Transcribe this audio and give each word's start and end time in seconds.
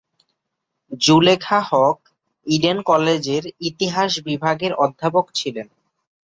Zulekha 1.01 1.59
Haque 1.69 1.97
Eden 2.47 2.77
কলেজের 2.81 3.43
ইতিহাস 3.69 4.11
বিভাগের 4.27 4.73
অধ্যাপক 4.75 5.25
ছিলেন। 5.33 5.67